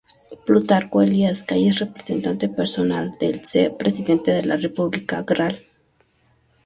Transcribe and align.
Plutarco 0.45 1.03
Elías 1.03 1.45
Calles, 1.49 1.77
representante 1.77 2.49
personal 2.49 3.11
del 3.19 3.45
C. 3.45 3.69
Presidente 3.69 4.31
de 4.31 4.43
la 4.45 4.55
República 4.57 5.21
Gral. 5.21 5.59